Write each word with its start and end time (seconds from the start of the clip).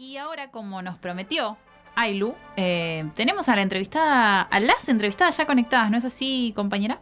Y 0.00 0.16
ahora, 0.16 0.52
como 0.52 0.80
nos 0.80 0.96
prometió 0.96 1.56
Ailu, 1.96 2.36
eh, 2.56 3.04
tenemos 3.16 3.48
a 3.48 3.56
la 3.56 3.62
entrevistada, 3.62 4.42
a 4.42 4.60
las 4.60 4.88
entrevistadas 4.88 5.36
ya 5.36 5.44
conectadas, 5.44 5.90
¿no 5.90 5.96
es 5.96 6.04
así, 6.04 6.52
compañera? 6.54 7.00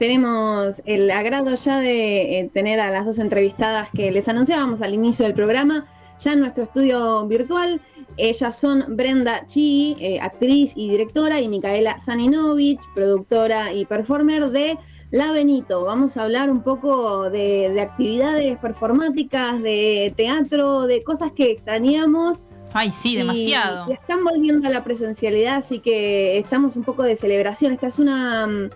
Tenemos 0.00 0.82
el 0.86 1.08
agrado 1.12 1.54
ya 1.54 1.78
de 1.78 2.40
eh, 2.40 2.50
tener 2.52 2.80
a 2.80 2.90
las 2.90 3.06
dos 3.06 3.20
entrevistadas 3.20 3.90
que 3.90 4.10
les 4.10 4.28
anunciábamos 4.28 4.82
al 4.82 4.92
inicio 4.92 5.24
del 5.24 5.34
programa, 5.34 5.86
ya 6.18 6.32
en 6.32 6.40
nuestro 6.40 6.64
estudio 6.64 7.28
virtual. 7.28 7.80
Ellas 8.16 8.58
son 8.58 8.96
Brenda 8.96 9.46
Chi, 9.46 9.96
eh, 10.00 10.18
actriz 10.20 10.72
y 10.74 10.90
directora, 10.90 11.40
y 11.40 11.46
Micaela 11.46 12.00
Saninovich, 12.00 12.80
productora 12.96 13.72
y 13.72 13.84
performer 13.84 14.50
de 14.50 14.78
La 15.14 15.30
Benito. 15.30 15.84
Vamos 15.84 16.16
a 16.16 16.24
hablar 16.24 16.50
un 16.50 16.64
poco 16.64 17.30
de, 17.30 17.80
actividades 17.80 18.58
performáticas, 18.58 19.62
de 19.62 20.12
teatro, 20.16 20.88
de 20.88 21.04
cosas 21.04 21.30
que 21.30 21.52
extrañamos. 21.52 22.48
Ay, 22.72 22.90
sí, 22.90 23.14
demasiado. 23.14 23.88
Y, 23.88 23.92
están 23.92 24.24
volviendo 24.24 24.66
a 24.66 24.72
la 24.72 24.82
presencialidad, 24.82 25.58
así 25.58 25.78
que 25.78 26.36
estamos 26.36 26.74
un 26.74 26.82
poco 26.82 27.04
de 27.04 27.14
celebración. 27.14 27.72
Esta 27.72 27.86
es 27.86 28.00
una, 28.00 28.68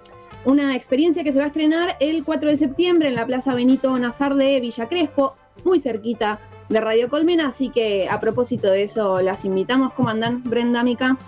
una 0.45 0.77
experiencia 0.77 1.25
que 1.25 1.33
se 1.33 1.41
va 1.41 1.47
a 1.47 1.49
estrenar 1.49 1.97
el 1.99 2.23
4 2.23 2.51
de 2.51 2.57
septiembre 2.57 3.09
en 3.09 3.17
la 3.17 3.27
Plaza 3.27 3.53
Benito 3.53 3.99
Nazar 3.99 4.37
de 4.37 4.61
Villa 4.61 4.89
Crespo, 4.89 5.35
muy 5.65 5.81
cerquita 5.81 6.39
de 6.69 6.81
Radio 6.81 7.09
Colmena, 7.09 7.49
así 7.49 7.71
que 7.71 8.09
a 8.09 8.21
propósito 8.21 8.71
de 8.71 8.85
eso 8.85 9.21
las 9.23 9.45
invitamos. 9.45 9.93
¿Cómo 9.95 10.09
andan, 10.09 10.45
Brenda, 10.45 10.85
Mica? 10.85 11.19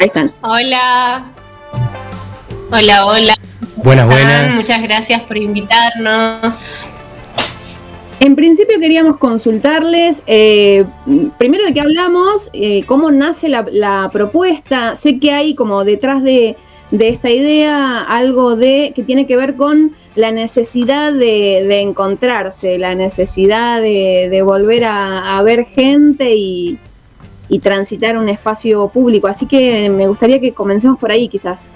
Ahí 0.00 0.06
están. 0.06 0.32
Hola. 0.40 1.30
Hola, 2.72 3.06
hola. 3.06 3.34
Buenas, 3.76 4.06
buenas. 4.06 4.56
Muchas 4.56 4.82
gracias 4.82 5.20
por 5.24 5.36
invitarnos. 5.36 6.86
En 8.18 8.34
principio 8.34 8.80
queríamos 8.80 9.18
consultarles, 9.18 10.22
eh, 10.26 10.86
primero 11.36 11.66
de 11.66 11.74
qué 11.74 11.82
hablamos, 11.82 12.48
eh, 12.54 12.84
cómo 12.86 13.10
nace 13.10 13.50
la, 13.50 14.08
propuesta. 14.10 14.96
Sé 14.96 15.18
que 15.18 15.32
hay 15.32 15.54
como 15.54 15.84
detrás 15.84 16.22
de, 16.22 16.56
esta 16.90 17.28
idea 17.28 18.00
algo 18.00 18.56
de 18.56 18.94
que 18.96 19.02
tiene 19.02 19.26
que 19.26 19.36
ver 19.36 19.56
con 19.56 19.94
la 20.14 20.32
necesidad 20.32 21.12
de, 21.12 21.80
encontrarse, 21.82 22.78
la 22.78 22.94
necesidad 22.94 23.82
de, 23.82 24.42
volver 24.46 24.84
a, 24.86 25.42
ver 25.42 25.66
gente 25.66 26.34
y, 26.34 26.78
transitar 27.58 28.16
un 28.16 28.28
espacio 28.28 28.88
público. 28.88 29.26
Así 29.26 29.46
que 29.46 29.90
me 29.90 30.06
gustaría 30.06 30.40
que 30.40 30.52
comencemos 30.52 30.98
por 30.98 31.10
ahí 31.10 31.28
quizás. 31.28 31.72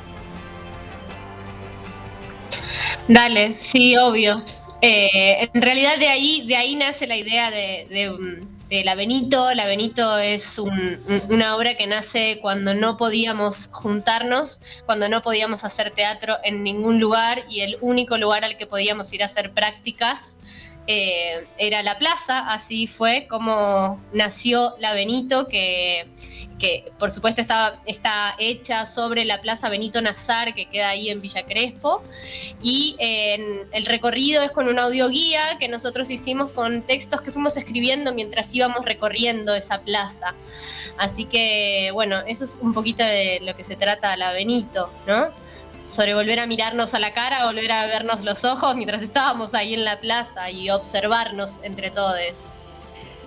Dale, 3.08 3.56
sí, 3.58 3.96
obvio. 3.96 4.42
Eh, 4.80 5.48
en 5.52 5.62
realidad 5.62 5.98
de 5.98 6.08
ahí, 6.08 6.46
de 6.46 6.56
ahí 6.56 6.74
nace 6.74 7.06
la 7.06 7.16
idea 7.16 7.50
de, 7.50 7.86
de, 8.68 8.84
La 8.84 8.94
Benito. 8.94 9.52
La 9.54 9.72
es 9.72 10.58
una 11.28 11.56
obra 11.56 11.76
que 11.76 11.86
nace 11.86 12.38
cuando 12.40 12.74
no 12.74 12.96
podíamos 12.96 13.68
juntarnos, 13.72 14.60
cuando 14.86 15.08
no 15.08 15.22
podíamos 15.22 15.64
hacer 15.64 15.90
teatro 15.90 16.36
en 16.44 16.62
ningún 16.62 16.98
lugar 16.98 17.44
y 17.48 17.60
el 17.60 17.78
único 17.80 18.16
lugar 18.16 18.44
al 18.44 18.56
que 18.56 18.66
podíamos 18.66 19.12
ir 19.12 19.22
a 19.22 19.26
hacer 19.26 19.52
prácticas 19.52 20.33
eh, 20.86 21.46
era 21.58 21.82
la 21.82 21.98
plaza. 21.98 22.40
Así 22.48 22.86
fue 22.86 23.26
como 23.28 24.00
nació 24.12 24.74
La 24.78 24.94
Benito, 24.94 25.48
que 25.48 26.06
que 26.58 26.92
por 26.98 27.10
supuesto 27.10 27.40
está, 27.40 27.80
está 27.84 28.34
hecha 28.38 28.86
sobre 28.86 29.24
la 29.24 29.40
Plaza 29.40 29.68
Benito 29.68 30.00
Nazar, 30.00 30.54
que 30.54 30.66
queda 30.66 30.90
ahí 30.90 31.10
en 31.10 31.20
Villa 31.20 31.44
Crespo. 31.44 32.02
Y 32.62 32.96
el 32.98 33.86
recorrido 33.86 34.42
es 34.42 34.50
con 34.50 34.68
un 34.68 34.78
audioguía 34.78 35.58
que 35.58 35.68
nosotros 35.68 36.10
hicimos 36.10 36.50
con 36.52 36.82
textos 36.82 37.20
que 37.20 37.32
fuimos 37.32 37.56
escribiendo 37.56 38.14
mientras 38.14 38.54
íbamos 38.54 38.84
recorriendo 38.84 39.54
esa 39.54 39.80
plaza. 39.82 40.34
Así 40.96 41.24
que, 41.24 41.90
bueno, 41.92 42.20
eso 42.26 42.44
es 42.44 42.58
un 42.60 42.72
poquito 42.72 43.04
de 43.04 43.40
lo 43.42 43.56
que 43.56 43.64
se 43.64 43.76
trata 43.76 44.16
la 44.16 44.32
Benito, 44.32 44.90
¿no? 45.06 45.32
Sobre 45.94 46.12
volver 46.12 46.40
a 46.40 46.46
mirarnos 46.48 46.92
a 46.92 46.98
la 46.98 47.14
cara, 47.14 47.46
volver 47.46 47.70
a 47.70 47.86
vernos 47.86 48.24
los 48.24 48.44
ojos 48.44 48.74
mientras 48.74 49.00
estábamos 49.00 49.54
ahí 49.54 49.74
en 49.74 49.84
la 49.84 50.00
plaza 50.00 50.50
y 50.50 50.68
observarnos 50.68 51.60
entre 51.62 51.92
todos. 51.92 52.18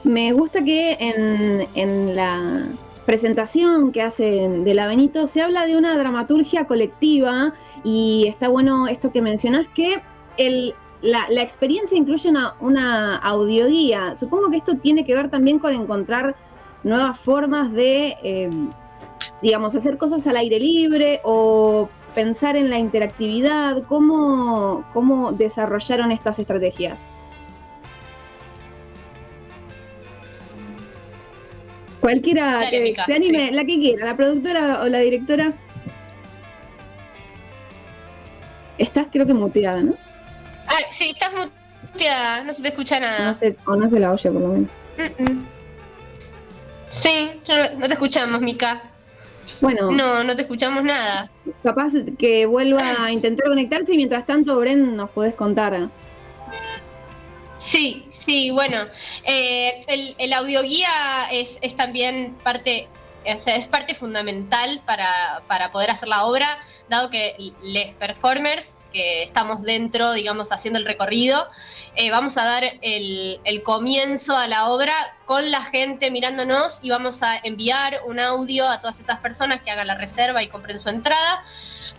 Me 0.04 0.34
gusta 0.34 0.62
que 0.62 0.98
en, 1.00 1.66
en 1.76 2.14
la 2.14 2.68
presentación 3.06 3.94
que 3.94 4.02
hacen 4.02 4.66
de 4.66 4.74
la 4.74 4.94
se 5.28 5.42
habla 5.42 5.66
de 5.66 5.78
una 5.78 5.98
dramaturgia 5.98 6.66
colectiva 6.68 7.54
y 7.86 8.26
está 8.28 8.50
bueno 8.50 8.90
esto 8.90 9.14
que 9.14 9.22
mencionás 9.22 9.66
que 9.74 10.02
el, 10.36 10.76
la, 11.02 11.42
experiencia 11.42 11.98
incluye 11.98 12.30
una, 12.30 12.56
una 12.60 13.16
audioguía. 13.16 14.14
Supongo 14.14 14.50
que 14.50 14.58
esto 14.58 14.76
tiene 14.76 15.06
que 15.06 15.16
ver 15.16 15.30
también 15.30 15.60
con 15.60 15.74
encontrar 15.74 16.36
nuevas 16.84 17.18
formas 17.18 17.72
de, 17.72 18.18
eh, 18.22 18.50
digamos, 19.42 19.74
hacer 19.74 19.98
cosas 19.98 20.28
al 20.28 20.36
aire 20.36 20.60
libre 20.60 21.22
o 21.24 21.88
pensar 22.18 22.56
en 22.56 22.72
la 22.72 22.80
interactividad. 22.80 23.84
¿Cómo, 23.84 24.90
cómo 24.92 25.34
desarrollaron 25.34 26.12
estas 26.12 26.40
estrategias? 26.40 27.00
Cualquiera 32.00 32.72
que 32.72 32.96
se 33.06 33.14
anime, 33.14 33.52
la 33.52 33.66
que 33.66 33.80
quiera, 33.80 34.08
la 34.08 34.18
productora 34.18 34.82
o 34.82 34.88
la 34.88 34.98
directora. 34.98 35.54
Estás 38.80 39.06
creo 39.12 39.28
que 39.28 39.36
muteada, 39.36 39.84
¿no? 39.84 39.94
Ah, 40.66 40.80
sí, 40.90 41.12
estás 41.12 41.32
muteada, 41.94 42.44
no 42.44 42.52
se 42.52 42.64
te 42.64 42.70
escucha 42.70 43.00
nada. 43.00 43.28
No 43.28 43.36
se, 43.36 43.56
o 43.64 43.76
no 43.76 43.88
se 43.88 44.00
la 44.00 44.12
oye 44.12 44.32
por 44.32 44.42
lo 44.42 44.48
menos. 44.48 44.72
Sí, 46.90 47.30
no, 47.78 47.88
te 47.88 47.94
escuchamos, 47.94 48.42
Mika. 48.42 48.82
Bueno. 49.62 49.92
No, 49.92 50.24
no 50.24 50.36
te 50.36 50.44
escuchamos 50.44 50.84
nada. 50.84 51.30
Capaz 51.64 51.94
que 52.18 52.46
vuelva 52.46 53.06
a 53.06 53.12
intentar 53.12 53.48
conectarse 53.48 53.94
y 53.94 53.98
mientras 53.98 54.26
tanto, 54.26 54.58
Bren, 54.60 54.96
nos 54.96 55.10
podés 55.10 55.34
contar. 55.36 55.90
Sí, 57.58 58.08
Sí, 58.28 58.52
bueno, 58.52 58.88
eh, 59.24 59.86
el, 59.88 60.14
el, 60.18 60.34
audioguía 60.34 61.30
es, 61.32 61.58
es 61.62 61.78
también 61.78 62.36
parte, 62.44 62.90
es 63.24 63.68
parte 63.70 63.96
fundamental 63.96 64.82
para, 64.86 65.44
para, 65.48 65.72
poder 65.72 65.92
hacer 65.92 66.10
la 66.10 66.26
obra, 66.26 66.58
dado 66.90 67.10
que 67.10 67.54
les 67.62 67.96
performers, 67.96 68.77
que 68.92 69.24
estamos 69.24 69.62
dentro, 69.62 70.14
digamos, 70.14 70.52
haciendo 70.52 70.80
el 70.80 70.86
recorrido, 70.86 71.48
eh, 71.96 72.12
vamos 72.12 72.38
a 72.38 72.46
dar 72.46 72.64
el, 72.82 73.40
el, 73.44 73.64
comienzo 73.64 74.38
a 74.38 74.48
la 74.48 74.70
obra 74.70 74.94
con 75.26 75.50
la 75.50 75.64
gente 75.64 76.12
mirándonos 76.12 76.80
y 76.84 76.90
vamos 76.90 77.24
a 77.24 77.38
enviar 77.38 78.02
un 78.06 78.20
audio 78.20 78.68
a 78.70 78.80
todas 78.82 79.00
esas 79.00 79.20
personas 79.20 79.62
que 79.62 79.72
hagan 79.72 79.88
la 79.88 79.96
reserva 79.96 80.44
y 80.44 80.48
compren 80.48 80.80
su 80.80 80.90
entrada 80.90 81.44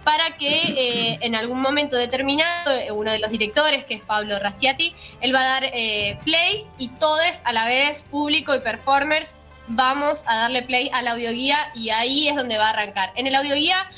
para 0.09 0.38
que 0.38 0.48
eh, 0.48 1.19
en 1.21 1.34
algún 1.34 1.60
momento 1.60 1.94
determinado, 1.94 2.72
eh, 2.72 2.91
uno 2.91 3.10
de 3.10 3.19
los 3.19 3.31
directores, 3.31 3.84
que 3.84 3.93
es 3.93 4.03
Pablo 4.03 4.38
Raciati, 4.38 4.94
él 5.21 5.34
va 5.34 5.43
a 5.43 5.44
dar 5.44 5.65
eh, 5.65 6.19
play 6.25 6.66
y 6.78 6.88
todos 6.88 7.43
a 7.44 7.53
la 7.53 7.66
vez, 7.66 8.03
público 8.10 8.54
y 8.54 8.60
performers, 8.60 9.34
vamos 9.66 10.25
a 10.27 10.37
darle 10.37 10.62
play 10.62 10.91
al 10.94 11.09
audioguía 11.09 11.59
y 11.75 11.91
ahí 11.91 12.27
es 12.27 12.37
donde 12.37 12.56
va 12.56 12.69
a 12.69 12.71
arrancar. 12.71 13.12
En 13.16 13.27
el 13.27 13.34
audioguía 13.34 13.91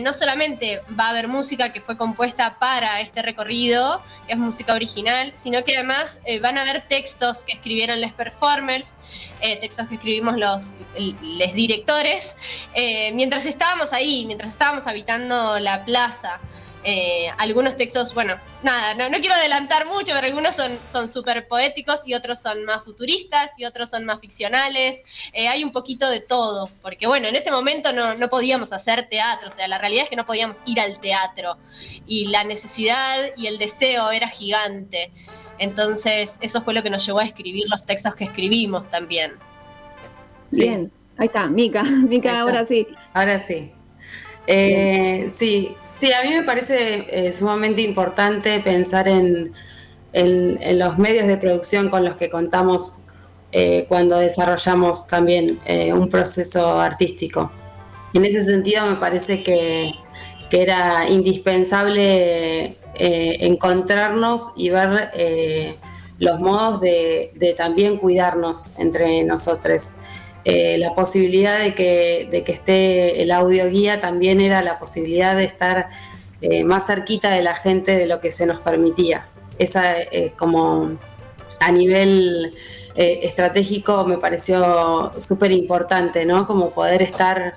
no 0.00 0.12
solamente 0.12 0.80
va 0.98 1.06
a 1.06 1.10
haber 1.10 1.28
música 1.28 1.72
que 1.72 1.80
fue 1.80 1.96
compuesta 1.96 2.58
para 2.58 3.00
este 3.00 3.22
recorrido, 3.22 4.02
que 4.26 4.32
es 4.32 4.38
música 4.38 4.74
original, 4.74 5.32
sino 5.34 5.64
que 5.64 5.76
además 5.76 6.18
van 6.40 6.58
a 6.58 6.62
haber 6.62 6.86
textos 6.88 7.44
que 7.44 7.52
escribieron 7.52 8.00
los 8.00 8.12
performers, 8.12 8.94
eh, 9.40 9.56
textos 9.60 9.88
que 9.88 9.96
escribimos 9.96 10.36
los, 10.38 10.74
los 11.20 11.52
directores, 11.52 12.34
eh, 12.74 13.12
mientras 13.12 13.44
estábamos 13.44 13.92
ahí, 13.92 14.24
mientras 14.26 14.52
estábamos 14.52 14.86
habitando 14.86 15.58
la 15.58 15.84
plaza. 15.84 16.40
Eh, 16.84 17.30
algunos 17.38 17.76
textos, 17.76 18.12
bueno, 18.12 18.36
nada, 18.62 19.08
no, 19.08 19.18
quiero 19.18 19.34
adelantar 19.34 19.86
mucho, 19.86 20.12
pero 20.12 20.26
algunos 20.26 20.54
son 20.54 21.08
súper 21.08 21.48
poéticos 21.48 22.06
y 22.06 22.14
otros 22.14 22.40
son 22.40 22.64
más 22.64 22.84
futuristas 22.84 23.50
y 23.56 23.64
otros 23.64 23.88
son 23.88 24.04
más 24.04 24.20
ficcionales. 24.20 25.00
hay 25.34 25.64
un 25.64 25.72
poquito 25.72 26.10
de 26.10 26.20
todo, 26.20 26.68
porque 26.82 27.06
bueno, 27.06 27.26
en 27.28 27.36
ese 27.36 27.50
momento 27.50 27.92
no, 27.92 28.14
no, 28.14 28.28
podíamos 28.28 28.72
hacer 28.72 29.08
teatro, 29.08 29.48
o 29.48 29.52
sea, 29.52 29.66
la 29.66 29.78
realidad 29.78 30.04
es 30.04 30.10
que 30.10 30.16
no 30.16 30.26
podíamos 30.26 30.58
ir 30.66 30.78
al 30.78 31.00
teatro 31.00 31.56
y 32.06 32.26
la 32.26 32.44
necesidad 32.44 33.30
y 33.36 33.46
el 33.46 33.58
deseo 33.58 34.10
era 34.10 34.28
gigante. 34.28 35.10
Entonces, 35.58 36.36
eso 36.40 36.62
fue 36.62 36.74
lo 36.74 36.82
que 36.82 36.90
nos 36.90 37.04
llevó 37.06 37.20
a 37.20 37.24
escribir 37.24 37.64
los 37.68 37.84
textos 37.84 38.14
que 38.14 38.24
escribimos 38.24 38.90
también. 38.90 39.34
Bien, 40.50 40.90
ahí 41.16 41.26
está, 41.26 41.46
Mica, 41.48 41.82
Mica, 42.08 42.40
ahora 42.40 42.66
sí. 42.66 42.86
Ahora 43.12 43.38
sí. 43.38 43.72
Eh, 44.46 45.26
sí, 45.28 45.74
sí, 45.94 46.12
a 46.12 46.22
mí 46.22 46.30
me 46.30 46.42
parece 46.42 47.06
eh, 47.08 47.32
sumamente 47.32 47.82
importante 47.82 48.60
pensar 48.60 49.08
en, 49.08 49.52
los 50.12 50.96
medios 50.96 51.26
de 51.26 51.36
producción 51.36 51.90
con 51.90 52.04
los 52.04 52.14
que 52.14 52.30
contamos 52.30 53.00
eh, 53.50 53.84
cuando 53.88 54.16
desarrollamos 54.18 55.08
también 55.08 55.58
un 55.92 56.08
proceso 56.08 56.80
artístico. 56.80 57.50
En 58.12 58.24
ese 58.24 58.44
sentido 58.44 58.86
me 58.86 58.94
parece 58.94 59.42
que, 59.42 59.92
que 60.50 60.62
era 60.62 61.08
indispensable 61.08 62.76
eh, 62.96 63.38
encontrarnos 63.40 64.52
y 64.54 64.70
ver 64.70 65.10
eh, 65.14 65.74
los 66.18 66.38
modos 66.38 66.80
de, 66.80 67.54
también 67.56 67.96
cuidarnos 67.96 68.72
entre 68.78 69.24
nosotros. 69.24 69.94
Eh, 70.44 70.76
la 70.78 70.94
posibilidad 70.94 71.58
de 71.58 71.74
que, 71.74 72.28
de 72.30 72.44
que 72.44 72.52
esté 72.52 73.22
el 73.22 73.30
audio 73.30 73.68
guía 73.70 74.00
también 74.00 74.40
era 74.40 74.62
la 74.62 74.78
posibilidad 74.78 75.36
de 75.36 75.44
estar 75.44 75.88
eh, 76.42 76.64
más 76.64 76.86
cerquita 76.86 77.30
de 77.30 77.42
la 77.42 77.54
gente 77.54 77.96
de 77.96 78.06
lo 78.06 78.20
que 78.20 78.30
se 78.30 78.46
nos 78.46 78.60
permitía. 78.60 79.26
Esa 79.58 79.94
como 80.36 80.98
a 81.60 81.70
nivel 81.70 82.54
estratégico 82.96 84.04
me 84.04 84.18
pareció 84.18 85.12
súper 85.18 85.52
importante, 85.52 86.26
¿no? 86.26 86.46
Como 86.46 86.70
poder 86.70 87.02
estar 87.02 87.54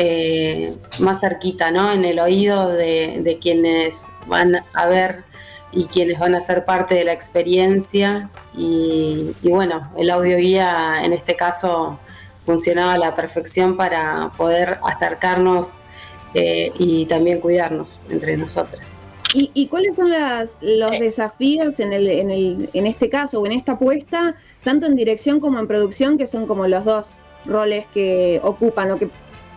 eh, 0.00 0.76
más 1.00 1.20
cerquita, 1.20 1.72
¿no? 1.72 1.90
En 1.90 2.04
el 2.04 2.20
oído 2.20 2.68
de, 2.68 3.38
quienes 3.40 4.06
van 4.28 4.62
a 4.72 4.86
ver 4.86 5.24
y 5.72 5.86
quienes 5.86 6.20
van 6.20 6.36
a 6.36 6.40
ser 6.40 6.64
parte 6.64 6.94
de 6.94 7.02
la 7.02 7.12
experiencia. 7.12 8.30
Y, 8.56 9.32
bueno, 9.42 9.92
el 9.98 10.10
audio 10.10 10.36
guía 10.36 11.02
en 11.02 11.12
este 11.12 11.34
caso 11.34 11.98
funcionaba 12.48 12.94
a 12.94 12.98
la 12.98 13.14
perfección 13.14 13.76
para 13.76 14.30
poder 14.38 14.78
acercarnos 14.82 15.80
eh, 16.32 16.72
y 16.78 17.04
también 17.04 17.40
cuidarnos 17.40 18.04
entre 18.08 18.38
nosotras. 18.38 18.94
¿Y, 19.34 19.66
cuáles 19.66 19.96
son 19.96 20.08
los 20.62 20.92
eh. 20.94 20.98
desafíos 20.98 21.78
en, 21.80 21.92
el, 21.92 22.08
en, 22.08 22.30
el, 22.30 22.70
en 22.72 22.86
este 22.86 23.10
caso 23.10 23.40
o 23.40 23.44
en 23.44 23.52
esta 23.52 23.72
apuesta, 23.72 24.34
tanto 24.64 24.86
en 24.86 24.96
dirección 24.96 25.40
como 25.40 25.58
en 25.58 25.66
producción, 25.68 26.16
que 26.16 26.26
son 26.26 26.46
como 26.46 26.66
los 26.66 26.86
dos 26.86 27.10
roles 27.44 27.84
que 27.92 28.40
ocupan 28.42 28.92
o 28.92 28.98
que 28.98 29.10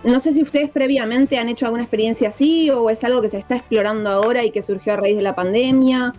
no 0.04 0.20
sé 0.20 0.34
si 0.34 0.44
ustedes 0.44 0.70
previamente 0.70 1.38
han 1.38 1.48
hecho 1.48 1.68
alguna 1.68 1.84
experiencia 1.84 2.28
así 2.28 2.70
o 2.72 2.90
es 2.90 3.06
algo 3.06 3.22
que 3.22 3.30
se 3.30 3.38
está 3.38 3.56
explorando 3.56 4.10
ahora 4.10 4.44
y 4.44 4.52
que 4.52 4.62
surgió 4.62 4.92
a 4.92 4.98
raíz 4.98 5.16
de 5.16 5.22
la 5.22 5.34
pandemia. 5.34 6.14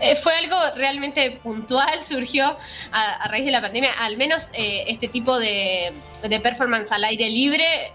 Eh, 0.00 0.16
fue 0.16 0.34
algo 0.34 0.56
realmente 0.74 1.38
puntual, 1.42 2.04
surgió 2.06 2.56
a, 2.92 3.28
raíz 3.28 3.44
de 3.44 3.50
la 3.50 3.60
pandemia, 3.60 3.92
al 3.98 4.16
menos 4.16 4.48
eh, 4.52 4.84
este 4.88 5.08
tipo 5.08 5.38
de, 5.38 5.92
de 6.22 6.40
performance 6.40 6.92
al 6.92 7.04
aire 7.04 7.28
libre 7.28 7.92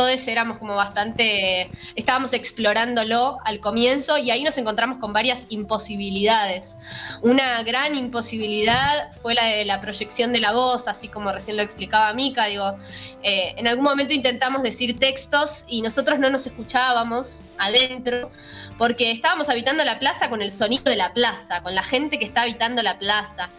todos 0.00 0.26
éramos 0.28 0.56
como 0.56 0.76
bastante, 0.76 1.68
estábamos 1.94 2.32
explorándolo 2.32 3.36
al 3.44 3.60
comienzo 3.60 4.16
y 4.16 4.30
ahí 4.30 4.42
nos 4.42 4.56
encontramos 4.56 4.96
con 4.96 5.12
varias 5.12 5.40
imposibilidades. 5.50 6.74
Una 7.20 7.62
gran 7.64 7.94
imposibilidad 7.94 9.12
fue 9.20 9.34
la 9.34 9.44
de 9.44 9.66
la 9.66 9.82
proyección 9.82 10.32
de 10.32 10.40
la 10.40 10.52
voz, 10.52 10.88
así 10.88 11.08
como 11.08 11.30
recién 11.32 11.58
lo 11.58 11.62
explicaba 11.62 12.14
Mika, 12.14 12.46
digo, 12.46 12.78
eh, 13.22 13.52
en 13.58 13.68
algún 13.68 13.84
momento 13.84 14.14
intentamos 14.14 14.62
decir 14.62 14.98
textos 14.98 15.66
y 15.68 15.82
nosotros 15.82 16.18
no 16.18 16.30
nos 16.30 16.46
escuchábamos 16.46 17.42
adentro 17.58 18.30
porque 18.78 19.10
estábamos 19.10 19.50
habitando 19.50 19.84
la 19.84 19.98
plaza 19.98 20.30
con 20.30 20.40
el 20.40 20.50
sonido 20.50 20.84
de 20.84 20.96
la 20.96 21.12
plaza, 21.12 21.62
con 21.62 21.74
la 21.74 21.82
gente 21.82 22.18
que 22.18 22.24
está 22.24 22.40
habitando 22.40 22.82
la 22.82 22.98
plaza 22.98 23.50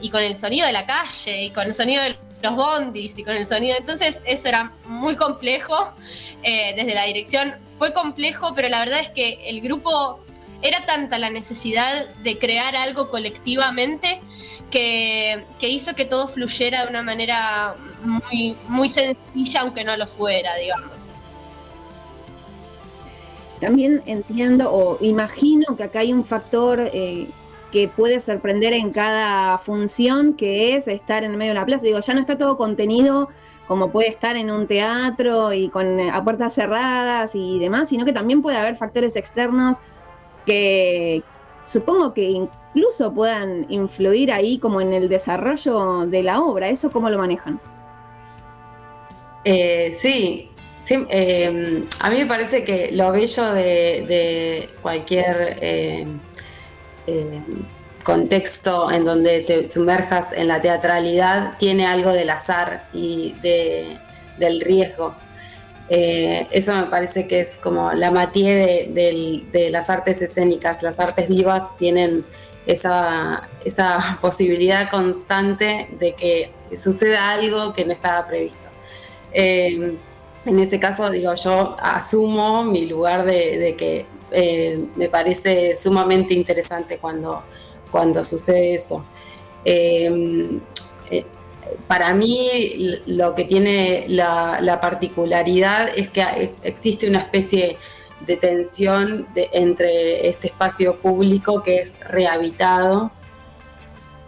y 0.00 0.08
con 0.08 0.22
el 0.22 0.38
sonido 0.38 0.66
de 0.66 0.72
la 0.72 0.86
calle 0.86 1.44
y 1.44 1.50
con 1.50 1.66
el 1.66 1.74
sonido 1.74 2.02
de 2.02 2.16
los 2.42 2.56
bondis 2.56 3.18
y 3.18 3.24
con 3.24 3.36
el 3.36 3.46
sonido. 3.46 3.76
Entonces 3.76 4.22
eso 4.24 4.48
era 4.48 4.72
muy 4.86 5.16
complejo 5.16 5.92
eh, 6.42 6.74
desde 6.76 6.94
la 6.94 7.04
dirección. 7.04 7.54
Fue 7.78 7.92
complejo, 7.92 8.54
pero 8.54 8.68
la 8.68 8.80
verdad 8.80 9.00
es 9.00 9.10
que 9.10 9.48
el 9.48 9.60
grupo 9.60 10.20
era 10.62 10.84
tanta 10.84 11.18
la 11.18 11.30
necesidad 11.30 12.06
de 12.22 12.38
crear 12.38 12.76
algo 12.76 13.08
colectivamente 13.08 14.20
que, 14.70 15.44
hizo 15.60 15.94
que 15.94 16.04
todo 16.04 16.28
fluyera 16.28 16.84
de 16.84 16.90
una 16.90 17.02
manera 17.02 17.74
muy, 18.02 18.56
muy 18.68 18.88
sencilla, 18.88 19.62
aunque 19.62 19.84
no 19.84 19.96
lo 19.96 20.06
fuera, 20.06 20.54
digamos. 20.56 21.08
También 23.60 24.02
entiendo 24.06 24.72
o 24.72 24.98
imagino 25.02 25.76
que 25.76 25.84
acá 25.84 26.00
hay 26.00 26.12
un 26.12 26.24
factor 26.24 26.90
eh, 26.92 27.26
que 27.70 27.88
puede 27.88 28.20
sorprender 28.20 28.72
en 28.72 28.90
cada 28.90 29.58
función, 29.58 30.34
que 30.34 30.76
es 30.76 30.88
estar 30.88 31.24
en 31.24 31.36
medio 31.36 31.52
de 31.52 31.58
una 31.58 31.66
plaza. 31.66 31.84
Digo, 31.84 32.00
ya 32.00 32.14
no 32.14 32.20
está 32.20 32.36
todo 32.36 32.56
contenido 32.56 33.28
como 33.70 33.92
puede 33.92 34.08
estar 34.08 34.36
en 34.36 34.50
un 34.50 34.66
teatro 34.66 35.52
y 35.52 35.68
con 35.68 36.00
eh, 36.00 36.10
a 36.10 36.24
puertas 36.24 36.54
cerradas 36.54 37.36
y 37.36 37.60
demás, 37.60 37.88
sino 37.88 38.04
que 38.04 38.12
también 38.12 38.42
puede 38.42 38.56
haber 38.56 38.74
factores 38.74 39.14
externos 39.14 39.76
que 40.44 41.22
supongo 41.66 42.12
que 42.12 42.22
incluso 42.22 43.14
puedan 43.14 43.66
influir 43.70 44.32
ahí 44.32 44.58
como 44.58 44.80
en 44.80 44.92
el 44.92 45.08
desarrollo 45.08 46.06
de 46.06 46.22
la 46.24 46.40
obra. 46.40 46.68
¿Eso 46.68 46.90
cómo 46.90 47.08
lo 47.10 47.18
manejan? 47.18 47.60
Eh, 49.44 49.92
sí, 49.92 50.50
sí 50.82 51.06
eh, 51.08 51.84
a 52.00 52.10
mí 52.10 52.16
me 52.16 52.26
parece 52.26 52.64
que 52.64 52.90
lo 52.92 53.12
bello 53.12 53.52
de, 53.52 54.68
cualquier 54.82 55.58
eh, 55.60 56.06
contexto 58.02 58.90
en 58.90 59.04
donde 59.04 59.40
te 59.40 59.66
sumerjas 59.66 60.32
en 60.32 60.48
la 60.48 60.60
teatralidad 60.60 61.56
tiene 61.58 61.86
algo 61.86 62.12
del 62.12 62.30
azar 62.30 62.88
y 62.92 63.34
del 64.38 64.60
riesgo. 64.60 65.14
Eh, 65.88 66.46
eso 66.52 66.74
me 66.74 66.84
parece 66.84 67.26
que 67.26 67.40
es 67.40 67.56
como 67.56 67.92
la 67.92 68.10
matié 68.10 68.88
de, 68.92 69.68
las 69.70 69.90
artes 69.90 70.22
escénicas. 70.22 70.82
Las 70.82 70.98
artes 70.98 71.28
vivas 71.28 71.76
tienen 71.76 72.24
esa, 72.66 73.48
esa 73.64 74.18
posibilidad 74.20 74.88
constante 74.90 75.88
de 75.98 76.14
que 76.14 76.50
suceda 76.76 77.30
algo 77.32 77.72
que 77.72 77.84
no 77.84 77.92
estaba 77.92 78.26
previsto. 78.26 78.58
Eh, 79.32 79.96
en 80.46 80.58
ese 80.58 80.80
caso, 80.80 81.10
digo, 81.10 81.34
yo 81.34 81.76
asumo 81.80 82.64
mi 82.64 82.86
lugar 82.86 83.26
de 83.26 83.74
que 83.76 84.06
eh, 84.30 84.86
me 84.96 85.08
parece 85.08 85.76
sumamente 85.76 86.34
interesante 86.34 86.98
cuando, 86.98 87.42
cuando 87.90 88.22
sucede 88.24 88.74
eso. 88.74 89.04
Em, 89.64 90.60
eh, 91.10 91.24
para 91.86 92.14
mí 92.14 93.00
lo 93.06 93.34
que 93.34 93.44
tiene 93.44 94.06
la, 94.08 94.78
particularidad 94.80 95.88
es 95.96 96.08
que 96.08 96.54
existe 96.62 97.08
una 97.08 97.20
especie 97.20 97.76
de 98.26 98.36
tensión 98.36 99.26
entre 99.34 100.28
este 100.28 100.48
espacio 100.48 100.96
público 100.96 101.62
que 101.62 101.76
es 101.76 101.98
rehabitado 102.00 103.10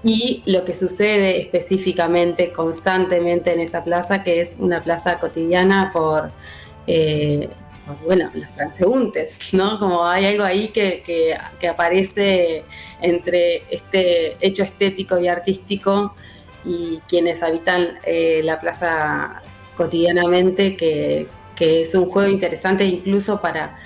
y 0.05 0.43
lo 0.46 0.64
que 0.64 0.75
sucede 0.75 1.40
específicamente, 1.40 2.50
constantemente 2.52 3.52
en 3.52 3.60
esa 3.60 3.84
plaza, 3.84 4.22
que 4.22 4.40
es 4.40 4.56
una 4.58 4.82
plaza 4.82 5.19
cotidiana 5.19 5.90
por 5.93 6.32
eh, 6.87 7.48
bueno, 8.05 8.31
los 8.34 8.52
transeúntes, 8.52 9.52
¿no? 9.55 9.79
Como 9.79 10.05
hay 10.06 10.26
algo 10.26 10.44
ahí 10.44 10.69
que, 10.69 11.37
aparece 11.69 12.64
entre 13.00 13.64
este 13.70 14.37
hecho 14.40 14.62
estético 14.62 15.19
y 15.19 15.29
artístico 15.29 16.15
y 16.65 17.01
quienes 17.08 17.43
habitan 17.43 17.98
eh, 18.05 18.41
la 18.44 18.60
plaza 18.60 19.43
cotidianamente, 19.77 20.77
que, 20.77 21.29
es 21.58 21.94
un 21.94 22.06
juego 22.06 22.29
interesante 22.29 22.84
incluso 22.84 23.41
para, 23.41 23.79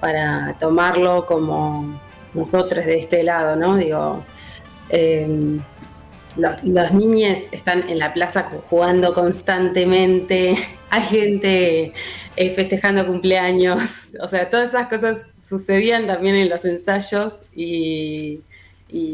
para 0.00 0.54
tomarlo 0.60 1.24
como 1.24 1.98
nosotros 2.34 2.84
de 2.84 2.98
este 2.98 3.22
lado, 3.22 3.56
¿no? 3.56 3.74
Digo, 3.78 4.22
em, 4.90 5.62
los, 6.36 6.92
niños 6.92 7.40
están 7.52 7.88
en 7.88 7.98
la 7.98 8.12
plaza 8.14 8.48
jugando 8.68 9.14
constantemente, 9.14 10.56
hay 10.90 11.02
gente 11.02 11.92
eh, 12.36 12.50
festejando 12.50 13.06
cumpleaños, 13.06 14.12
o 14.20 14.28
sea, 14.28 14.48
todas 14.48 14.70
esas 14.70 14.88
cosas 14.88 15.28
sucedían 15.38 16.06
también 16.06 16.36
en 16.36 16.48
los 16.48 16.64
ensayos 16.64 17.44
y, 17.54 18.40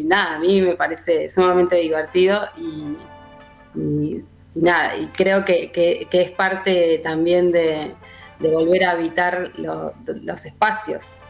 nada, 0.05 0.37
a 0.37 0.39
mí 0.39 0.61
me 0.61 0.75
parece 0.75 1.29
sumamente 1.29 1.77
divertido 1.77 2.43
y, 2.57 2.97
nada, 4.55 4.97
y 4.97 5.07
creo 5.09 5.45
que, 5.45 6.09
es 6.11 6.31
parte 6.33 7.01
también 7.03 7.53
de, 7.53 7.95
volver 8.41 8.85
a 8.85 8.93
habitar 8.93 9.53
los 9.57 10.45
espacios. 10.45 11.21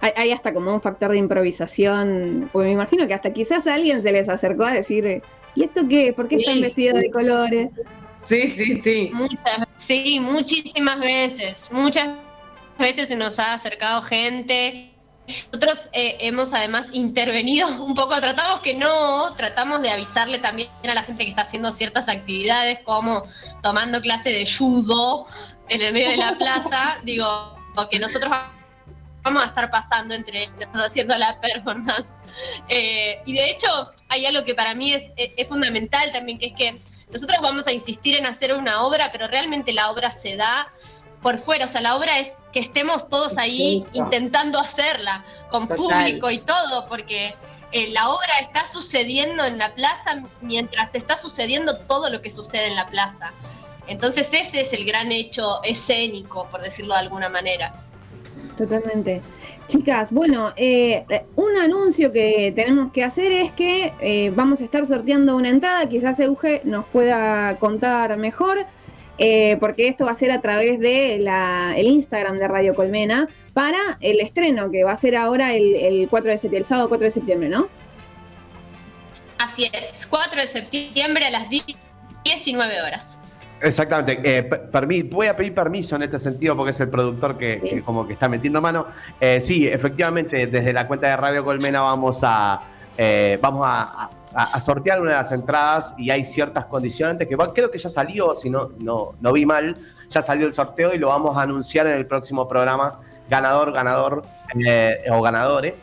Hay, 0.00 0.32
hasta 0.32 0.54
como 0.54 0.72
un 0.72 0.80
factor 0.80 1.10
de 1.12 1.18
improvisación, 1.18 2.48
porque 2.52 2.68
me 2.68 2.72
imagino 2.72 3.06
que 3.06 3.12
hasta 3.12 3.32
quizás 3.32 3.66
a 3.66 3.74
alguien 3.74 4.02
se 4.02 4.12
les 4.12 4.28
acercó 4.28 4.64
a 4.64 4.72
decir, 4.72 5.22
¿y 5.54 5.64
esto 5.64 5.82
qué? 5.88 6.14
¿Por 6.14 6.26
qué 6.26 6.36
están 6.36 6.60
vestidos 6.62 7.00
de 7.00 7.10
colores? 7.10 7.70
Sí, 8.16 8.48
sí, 8.48 8.80
sí. 8.80 9.10
Muchas, 9.12 9.66
sí, 9.76 10.18
muchísimas 10.20 11.00
veces. 11.00 11.68
Muchas 11.70 12.08
veces 12.78 13.08
se 13.08 13.16
nos 13.16 13.38
ha 13.38 13.54
acercado 13.54 14.02
gente. 14.02 14.90
Nosotros 15.52 15.88
eh, 15.92 16.16
hemos 16.20 16.52
además 16.52 16.88
intervenido 16.92 17.68
un 17.84 17.94
poco, 17.94 18.18
tratamos 18.20 18.62
que 18.62 18.74
no, 18.74 19.34
tratamos 19.36 19.82
de 19.82 19.90
avisarle 19.90 20.38
también 20.38 20.70
a 20.88 20.94
la 20.94 21.02
gente 21.02 21.24
que 21.24 21.30
está 21.30 21.42
haciendo 21.42 21.72
ciertas 21.72 22.08
actividades 22.08 22.80
como 22.84 23.22
tomando 23.62 24.00
clase 24.00 24.30
de 24.30 24.46
judo 24.46 25.26
en 25.68 25.82
el 25.82 25.92
medio 25.92 26.10
de 26.10 26.16
la 26.16 26.32
plaza, 26.36 26.98
digo, 27.04 27.26
que 27.90 27.98
nosotros 27.98 28.32
vamos 29.22 29.42
a 29.42 29.46
estar 29.46 29.70
pasando 29.70 30.14
entre 30.14 30.48
nosotros 30.48 30.86
haciendo 30.86 31.16
la 31.18 31.40
performance. 31.40 32.06
Eh, 32.68 33.20
y 33.26 33.32
de 33.32 33.50
hecho, 33.50 33.66
hay 34.08 34.24
algo 34.24 34.44
que 34.44 34.54
para 34.54 34.74
mí 34.74 34.92
es, 34.92 35.10
es, 35.16 35.48
fundamental 35.48 36.12
también, 36.12 36.38
que 36.38 36.46
es 36.46 36.54
que 36.56 36.80
nosotros 37.10 37.38
vamos 37.42 37.66
a 37.66 37.72
insistir 37.72 38.16
en 38.16 38.24
hacer 38.24 38.54
una 38.54 38.82
obra, 38.82 39.10
pero 39.12 39.26
realmente 39.26 39.72
la 39.72 39.90
obra 39.90 40.10
se 40.10 40.36
da 40.36 40.68
por 41.20 41.38
fuera, 41.38 41.66
o 41.66 41.68
sea, 41.68 41.80
la 41.80 41.96
obra 41.96 42.18
es 42.18 42.30
que 42.52 42.60
estemos 42.60 43.08
todos 43.08 43.36
ahí 43.36 43.80
intentando 43.94 44.58
hacerla, 44.58 45.24
con 45.50 45.68
público 45.68 46.30
y 46.30 46.38
todo, 46.38 46.88
porque 46.88 47.34
eh, 47.72 47.90
la 47.90 48.08
obra 48.10 48.38
está 48.40 48.64
sucediendo 48.64 49.44
en 49.44 49.58
la 49.58 49.74
plaza 49.74 50.22
mientras 50.40 50.94
está 50.94 51.16
sucediendo 51.16 51.78
todo 51.78 52.10
lo 52.10 52.22
que 52.22 52.30
sucede 52.30 52.68
en 52.68 52.74
la 52.74 52.88
plaza. 52.88 53.32
Entonces 53.86 54.28
ese 54.32 54.60
es 54.60 54.72
el 54.72 54.84
gran 54.84 55.12
hecho 55.12 55.62
escénico, 55.62 56.48
por 56.48 56.62
decirlo 56.62 56.94
de 56.94 57.00
alguna 57.00 57.28
manera. 57.28 57.72
Totalmente. 58.60 59.22
Chicas, 59.68 60.12
bueno, 60.12 60.52
eh, 60.54 61.06
un 61.34 61.56
anuncio 61.56 62.12
que 62.12 62.52
tenemos 62.54 62.92
que 62.92 63.02
hacer 63.02 63.32
es 63.32 63.52
que 63.52 63.94
eh, 64.02 64.30
vamos 64.34 64.60
a 64.60 64.64
estar 64.64 64.84
sorteando 64.84 65.34
una 65.34 65.48
entrada, 65.48 65.88
quizás 65.88 66.20
Euge 66.20 66.60
nos 66.64 66.84
pueda 66.84 67.56
contar 67.56 68.18
mejor, 68.18 68.66
eh, 69.16 69.56
porque 69.60 69.88
esto 69.88 70.04
va 70.04 70.10
a 70.10 70.14
ser 70.14 70.30
a 70.30 70.42
través 70.42 70.78
de 70.78 71.14
el 71.14 71.86
Instagram 71.86 72.38
de 72.38 72.48
Radio 72.48 72.74
Colmena 72.74 73.30
para 73.54 73.96
el 74.02 74.20
estreno, 74.20 74.70
que 74.70 74.84
va 74.84 74.92
a 74.92 74.96
ser 74.96 75.16
ahora 75.16 75.54
el, 75.54 76.06
4 76.10 76.30
de 76.30 76.36
septiembre, 76.36 76.58
el 76.58 76.66
sábado 76.66 76.90
4 76.90 77.04
de 77.06 77.10
septiembre, 77.12 77.48
¿no? 77.48 77.68
Así 79.38 79.70
es, 79.72 80.06
4 80.06 80.38
de 80.38 80.46
septiembre 80.48 81.24
a 81.24 81.30
las 81.30 81.48
19 81.48 82.82
horas. 82.82 83.19
Exactamente. 83.62 84.20
Eh, 84.24 85.04
voy 85.10 85.26
a 85.26 85.36
pedir 85.36 85.54
permiso 85.54 85.96
en 85.96 86.02
este 86.02 86.18
sentido 86.18 86.56
porque 86.56 86.70
es 86.70 86.80
el 86.80 86.88
productor 86.88 87.36
que, 87.36 87.82
como 87.84 88.06
que 88.06 88.14
está 88.14 88.28
metiendo 88.28 88.60
mano. 88.60 88.86
Eh, 89.20 89.40
sí, 89.40 89.68
efectivamente, 89.68 90.46
desde 90.46 90.72
la 90.72 90.86
cuenta 90.86 91.08
de 91.08 91.16
Radio 91.16 91.44
Colmena 91.44 91.82
vamos 91.82 92.20
a 92.22 92.62
eh, 92.96 93.38
vamos 93.40 93.66
a, 93.66 94.10
sortear 94.60 95.00
una 95.00 95.10
de 95.10 95.16
las 95.16 95.32
entradas 95.32 95.92
y 95.98 96.10
hay 96.10 96.24
ciertas 96.24 96.66
condiciones 96.66 97.18
que 97.18 97.36
creo 97.52 97.70
que 97.70 97.78
ya 97.78 97.88
salió, 97.88 98.34
si 98.36 98.48
no, 98.48 98.70
no, 98.78 99.14
no 99.20 99.32
vi 99.32 99.44
mal, 99.44 99.76
ya 100.08 100.22
salió 100.22 100.46
el 100.46 100.54
sorteo 100.54 100.94
y 100.94 100.98
lo 100.98 101.08
vamos 101.08 101.36
a 101.36 101.42
anunciar 101.42 101.88
en 101.88 101.94
el 101.94 102.06
próximo 102.06 102.46
programa 102.46 103.00
ganador, 103.28 103.72
ganador 103.72 104.22
o 105.10 105.22
ganadores 105.22 105.74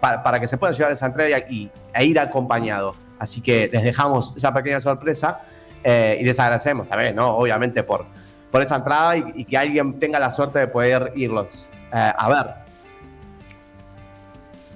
para, 0.00 0.22
para, 0.22 0.38
que 0.38 0.46
se 0.46 0.58
pueda 0.58 0.74
llevar 0.74 0.92
esa 0.92 1.06
entrega 1.06 1.38
y, 1.48 1.70
e 1.94 2.04
ir 2.04 2.20
acompañado. 2.20 2.94
Así 3.18 3.40
que 3.40 3.70
les 3.72 3.84
dejamos 3.84 4.34
esa 4.36 4.52
pequeña 4.52 4.80
sorpresa. 4.80 5.40
Eh, 5.84 6.18
y 6.20 6.24
les 6.24 6.38
agradecemos 6.38 6.88
también, 6.88 7.16
¿no? 7.16 7.36
Obviamente 7.36 7.82
por, 7.82 8.06
por 8.50 8.62
esa 8.62 8.76
entrada 8.76 9.16
y, 9.16 9.44
que 9.44 9.56
alguien 9.56 9.98
tenga 9.98 10.20
la 10.20 10.30
suerte 10.30 10.60
de 10.60 10.68
poder 10.68 11.12
irlos 11.16 11.68
eh, 11.92 12.12
a 12.16 12.28
ver. 12.28 12.54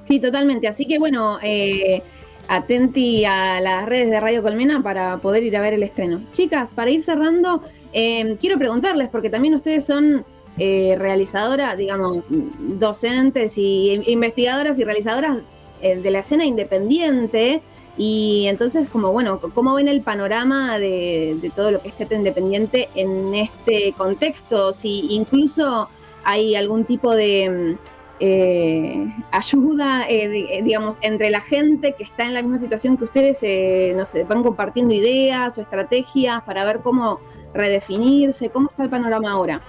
Sí, 0.04 0.20
totalmente. 0.20 0.68
Así 0.68 0.86
que 0.86 0.98
bueno, 0.98 1.38
eh, 1.42 2.02
atenti 2.48 3.24
a 3.24 3.60
las 3.60 3.86
redes 3.86 4.10
de 4.10 4.20
Radio 4.20 4.42
Colmena 4.42 4.82
para 4.82 5.18
poder 5.18 5.42
ir 5.42 5.56
a 5.56 5.62
ver 5.62 5.74
el 5.74 5.82
estreno. 5.82 6.20
Chicas, 6.32 6.72
para 6.74 6.90
ir 6.90 7.02
cerrando, 7.02 7.62
quiero 7.92 8.58
preguntarles, 8.58 9.08
porque 9.08 9.30
también 9.30 9.54
ustedes 9.54 9.84
son 9.84 10.24
realizadoras, 10.56 11.76
digamos, 11.76 12.26
docentes 12.30 13.58
y 13.58 14.00
investigadoras 14.06 14.78
y 14.78 14.84
realizadoras 14.84 15.38
de 15.80 16.10
la 16.10 16.20
escena 16.20 16.44
independiente. 16.44 17.62
Y 17.98 18.46
entonces, 18.48 18.88
como 18.88 19.12
bueno, 19.12 19.40
¿cómo 19.54 19.74
ven 19.74 19.88
el 19.88 20.02
panorama 20.02 20.78
de, 20.78 21.50
todo 21.54 21.70
lo 21.70 21.80
que 21.80 21.88
es 21.88 21.94
teatro 21.94 22.16
independiente 22.16 22.88
en 22.94 23.34
este 23.34 23.94
contexto? 23.96 24.72
Si 24.72 25.14
incluso 25.14 25.88
hay 26.24 26.56
algún 26.56 26.84
tipo 26.84 27.14
de 27.14 27.78
eh, 28.20 29.06
ayuda, 29.30 30.06
eh, 30.10 30.62
digamos, 30.62 30.98
entre 31.00 31.30
la 31.30 31.40
gente 31.40 31.94
que 31.94 32.04
está 32.04 32.24
en 32.24 32.34
la 32.34 32.42
misma 32.42 32.58
situación 32.58 32.98
que 32.98 33.04
ustedes, 33.04 33.38
eh, 33.42 33.94
no 33.96 34.04
sé, 34.04 34.24
van 34.24 34.42
compartiendo 34.42 34.92
ideas 34.92 35.56
o 35.56 35.62
estrategias 35.62 36.42
para 36.42 36.64
ver 36.64 36.80
cómo 36.80 37.20
redefinirse, 37.54 38.50
¿cómo 38.50 38.68
está 38.68 38.82
el 38.82 38.90
panorama 38.90 39.30
ahora? 39.30 39.62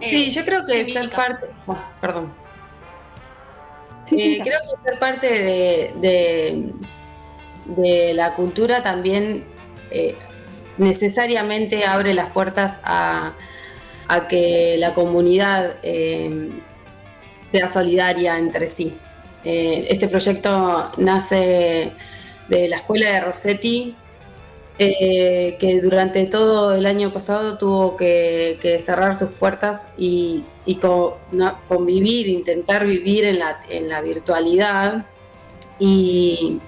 Sí, 0.00 0.30
yo 0.30 0.44
creo 0.44 0.66
que 0.66 0.84
ser 0.84 1.10
parte... 1.10 1.46
Oh, 1.66 1.78
perdón. 2.00 2.41
Eh, 4.18 4.40
creo 4.42 4.60
que 4.60 4.90
ser 4.90 4.98
parte 4.98 5.26
de, 5.26 6.72
de, 7.64 8.14
la 8.14 8.34
cultura 8.34 8.82
también 8.82 9.44
eh, 9.90 10.16
necesariamente 10.78 11.84
abre 11.84 12.14
las 12.14 12.30
puertas 12.30 12.80
a, 12.84 13.34
que 14.28 14.76
la 14.78 14.92
comunidad 14.92 15.76
eh, 15.82 16.50
sea 17.50 17.70
solidaria 17.70 18.36
entre 18.36 18.68
sí. 18.68 18.94
este 19.42 20.06
proyecto 20.06 20.92
nace 20.98 21.92
de 22.48 22.68
la 22.68 22.76
escuela 22.76 23.10
de 23.10 23.20
Rossetti, 23.20 23.96
eh, 24.78 25.56
que 25.60 25.80
durante 25.82 26.26
todo 26.26 26.74
el 26.74 26.86
año 26.86 27.12
pasado 27.12 27.58
tuvo 27.58 27.96
que, 27.96 28.78
cerrar 28.80 29.14
sus 29.14 29.28
puertas 29.30 29.92
y, 29.98 30.44
convivir, 31.68 32.28
intentar 32.28 32.86
vivir 32.86 33.24
en 33.24 33.38
la, 33.88 34.00
virtualidad. 34.00 35.06
Y, 35.78 36.60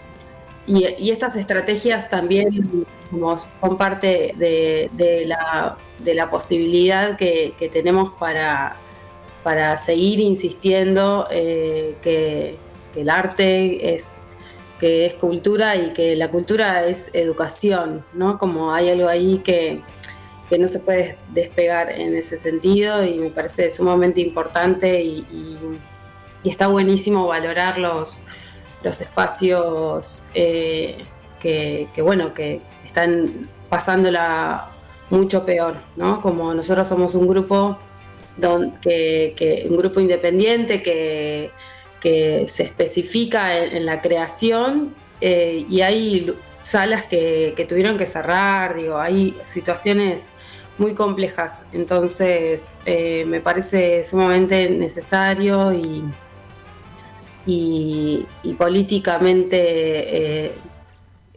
estas 0.66 1.36
estrategias 1.36 2.08
también 2.08 2.86
son 3.10 3.76
parte 3.76 4.32
de, 4.36 5.26
la, 5.26 6.30
posibilidad 6.30 7.16
que, 7.16 7.70
tenemos 7.72 8.12
para, 8.18 8.76
seguir 9.78 10.20
insistiendo 10.20 11.26
eh, 11.30 11.96
que 12.02 12.56
el 12.96 13.10
arte 13.10 13.94
es 13.94 14.18
que 14.84 15.06
es 15.06 15.14
cultura 15.14 15.76
y 15.76 15.94
que 15.94 16.14
la 16.14 16.30
cultura 16.30 16.84
es 16.84 17.08
educación, 17.14 18.04
¿no? 18.12 18.36
Como 18.36 18.74
hay 18.74 18.90
algo 18.90 19.08
ahí 19.08 19.38
que, 19.38 19.80
no 20.58 20.68
se 20.68 20.78
puede 20.78 21.16
despegar 21.30 21.90
en 21.90 22.14
ese 22.14 22.36
sentido 22.36 23.02
y 23.02 23.18
me 23.18 23.30
parece 23.30 23.70
sumamente 23.70 24.20
importante 24.20 25.02
y, 25.02 25.24
está 26.44 26.66
buenísimo 26.66 27.26
valorar 27.26 27.78
los, 27.78 28.24
los 28.82 29.00
espacios 29.00 30.22
que, 30.34 31.06
que, 31.40 32.02
bueno, 32.02 32.34
que 32.34 32.60
están 32.84 33.48
pasándola 33.70 34.68
mucho 35.08 35.46
peor, 35.46 35.76
¿no? 35.96 36.20
Como 36.20 36.52
nosotros 36.52 36.86
somos 36.86 37.14
un 37.14 37.26
grupo, 37.26 37.78
que, 38.82 39.66
un 39.70 39.78
grupo 39.78 39.98
independiente 39.98 40.82
que 40.82 41.52
que 42.04 42.44
se 42.48 42.64
especifica 42.64 43.56
en, 43.64 43.86
la 43.86 44.02
creación 44.02 44.94
eh, 45.22 45.64
y 45.70 45.80
hay 45.80 46.34
salas 46.62 47.04
que, 47.04 47.66
tuvieron 47.66 47.96
que 47.96 48.04
cerrar, 48.04 48.76
digo, 48.76 48.98
hay 48.98 49.34
situaciones 49.42 50.28
muy 50.76 50.92
complejas, 50.92 51.64
entonces 51.72 52.76
eh, 52.84 53.24
me 53.26 53.40
parece 53.40 54.04
sumamente 54.04 54.68
necesario 54.68 55.72
y, 55.72 56.04
y, 57.46 58.26
políticamente 58.58 59.56
eh, 59.56 60.52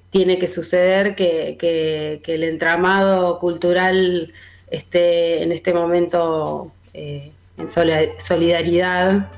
tiene 0.10 0.38
que 0.38 0.50
suceder 0.50 1.16
que, 1.16 2.20
el 2.28 2.44
entramado 2.44 3.40
cultural 3.40 4.34
esté 4.70 5.44
en 5.44 5.54
este 5.54 5.74
momento 5.74 6.74
en 6.94 7.32
solidaridad 8.20 9.30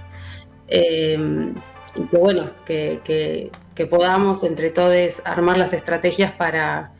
Em, 0.69 1.53
y 1.95 2.01
que 2.05 2.17
bueno, 2.17 2.51
que, 2.65 3.51
podamos 3.89 4.43
entre 4.43 4.69
todos 4.69 5.21
armar 5.25 5.57
las 5.57 5.73
estrategias 5.73 6.33
para, 6.33 6.91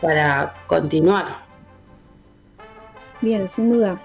para 0.00 0.54
continuar. 0.66 1.38
Bien, 3.20 3.48
sin 3.48 3.70
duda. 3.70 4.00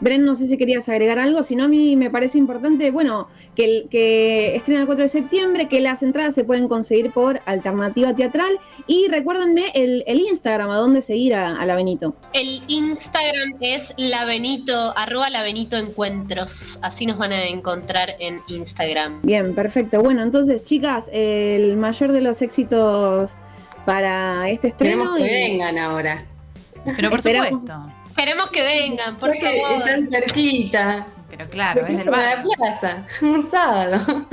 Bren, 0.00 0.24
no 0.24 0.34
sé 0.34 0.48
si 0.48 0.58
querías 0.58 0.88
agregar 0.88 1.20
algo, 1.20 1.44
si 1.44 1.54
no 1.54 1.64
a 1.64 1.68
mí 1.68 1.94
me 1.94 2.10
parece 2.10 2.36
importante, 2.36 2.90
bueno, 2.90 3.28
que, 3.56 3.64
el, 3.64 3.88
que 3.90 4.56
estrena 4.56 4.80
el 4.80 4.86
4 4.86 5.02
de 5.04 5.08
septiembre, 5.08 5.68
que 5.68 5.80
las 5.80 6.02
entradas 6.02 6.34
se 6.34 6.44
pueden 6.44 6.68
conseguir 6.68 7.12
por 7.12 7.40
Alternativa 7.44 8.14
Teatral. 8.14 8.58
Y 8.86 9.08
recuérdenme 9.08 9.64
el, 9.74 10.04
Instagram, 10.06 10.70
a 10.70 10.76
dónde 10.76 11.02
seguir 11.02 11.34
a, 11.34 11.64
la 11.64 11.74
Benito. 11.74 12.14
El 12.32 12.62
Instagram 12.68 13.54
es 13.60 13.92
la 13.96 14.24
Benito, 14.24 14.96
arroba 14.96 15.30
la 15.30 15.42
Benito 15.42 15.76
Encuentros. 15.76 16.78
Así 16.82 17.06
nos 17.06 17.18
van 17.18 17.32
a 17.32 17.44
encontrar 17.44 18.16
en 18.18 18.40
Instagram. 18.48 19.20
Bien, 19.22 19.54
perfecto. 19.54 20.02
Bueno, 20.02 20.22
entonces, 20.22 20.64
chicas, 20.64 21.10
el 21.12 21.76
mayor 21.76 22.12
de 22.12 22.20
los 22.20 22.42
éxitos 22.42 23.32
para 23.84 24.48
este 24.48 24.68
estreno. 24.68 25.14
Queremos 25.14 25.18
que 25.18 25.24
vengan 25.24 25.78
ahora. 25.78 26.24
Pero 26.96 27.10
por 27.10 27.22
supuesto. 27.22 27.92
Queremos 28.16 28.50
que 28.50 28.62
vengan, 28.62 29.16
porque 29.16 29.40
favor. 29.40 29.82
Están 29.82 30.04
cerquita. 30.04 31.06
Pero 31.32 31.48
claro, 31.48 31.86
es 31.86 32.00
el 32.00 32.06
la 32.10 32.44
plaza, 32.58 33.06
un 33.22 33.42
sábado. 33.42 34.26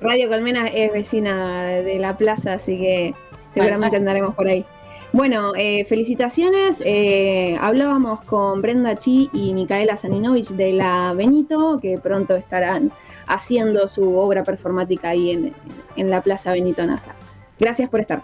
Radio 0.00 0.28
Colmena 0.28 0.68
es 0.68 0.92
vecina 0.92 1.66
de 1.66 1.98
la 1.98 2.16
plaza, 2.16 2.52
así 2.52 2.78
que 2.78 3.14
seguramente 3.50 3.96
andaremos 3.96 4.36
por 4.36 4.46
ahí. 4.46 4.64
Bueno, 5.12 5.54
eh, 5.56 5.84
felicitaciones. 5.86 6.80
Eh, 6.84 7.56
hablábamos 7.60 8.22
con 8.22 8.62
Brenda 8.62 8.94
Chi 8.94 9.28
y 9.32 9.54
Micaela 9.54 9.96
Saninovich 9.96 10.50
de 10.50 10.72
la 10.72 11.14
Benito, 11.14 11.80
que 11.82 11.98
pronto 11.98 12.36
estarán 12.36 12.92
haciendo 13.26 13.88
su 13.88 14.16
obra 14.16 14.44
performática 14.44 15.08
ahí 15.08 15.32
en, 15.32 15.52
en 15.96 16.10
la 16.10 16.20
Plaza 16.22 16.52
Benito 16.52 16.86
Nasa. 16.86 17.12
Gracias 17.58 17.90
por 17.90 18.00
estar. 18.00 18.22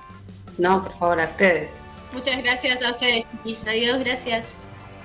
No, 0.59 0.85
por 0.85 0.93
favor, 0.93 1.21
a 1.21 1.25
ustedes. 1.25 1.81
Muchas 2.13 2.41
gracias 2.41 2.85
a 2.85 2.91
ustedes. 2.93 3.25
Adiós, 3.67 3.99
gracias. 3.99 4.62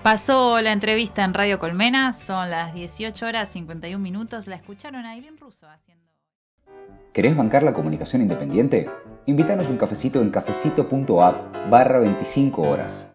Pasó 0.09 0.61
la 0.61 0.71
entrevista 0.71 1.25
en 1.25 1.33
Radio 1.33 1.59
Colmena, 1.59 2.13
son 2.13 2.49
las 2.49 2.73
18 2.73 3.25
horas 3.25 3.49
51 3.49 4.01
minutos. 4.01 4.47
La 4.47 4.55
escucharon 4.55 5.05
a 5.05 5.17
Irene 5.17 5.35
Russo 5.37 5.67
haciendo. 5.69 6.05
¿Querés 7.11 7.35
bancar 7.35 7.63
la 7.63 7.73
comunicación 7.73 8.21
independiente? 8.21 8.89
Invítanos 9.25 9.69
un 9.69 9.75
cafecito 9.75 10.21
en 10.21 10.29
cafecito.app 10.29 11.69
barra 11.69 11.99
25 11.99 12.61
horas. 12.61 13.05